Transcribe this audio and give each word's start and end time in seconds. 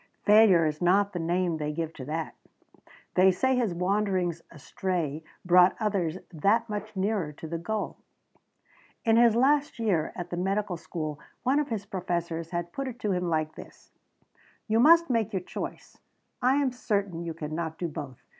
Failure 0.23 0.65
is 0.65 0.81
not 0.81 1.13
the 1.13 1.19
name 1.19 1.57
they 1.57 1.71
give 1.71 1.93
to 1.93 2.05
that. 2.05 2.33
They 3.13 3.31
say 3.31 3.55
his 3.55 3.71
wanderings 3.75 4.41
astray 4.49 5.23
brought 5.45 5.75
others 5.79 6.17
that 6.33 6.67
much 6.67 6.95
nearer 6.95 7.31
to 7.33 7.47
the 7.47 7.59
goal. 7.59 7.97
In 9.05 9.15
his 9.17 9.35
last 9.35 9.77
year 9.77 10.11
at 10.15 10.31
the 10.31 10.37
medical 10.37 10.75
school 10.75 11.19
one 11.43 11.59
of 11.59 11.69
his 11.69 11.85
professors 11.85 12.49
had 12.49 12.73
put 12.73 12.87
it 12.87 12.97
to 13.01 13.11
him 13.11 13.29
like 13.29 13.53
this: 13.53 13.91
"You 14.67 14.79
must 14.79 15.11
make 15.11 15.33
your 15.33 15.39
choice. 15.43 15.99
It 16.41 16.73
is 16.73 16.79
certain 16.79 17.21
you 17.21 17.35
can 17.35 17.53
not 17.53 17.77
do 17.77 17.87
both. 17.87 18.23